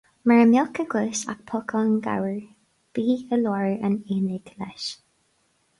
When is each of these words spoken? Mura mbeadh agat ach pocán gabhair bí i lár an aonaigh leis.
Mura 0.27 0.43
mbeadh 0.51 0.79
agat 0.83 1.21
ach 1.33 1.41
pocán 1.49 1.91
gabhair 2.07 2.41
bí 2.93 3.05
i 3.35 3.41
lár 3.45 3.69
an 3.89 4.01
aonaigh 4.15 4.53
leis. 4.63 4.91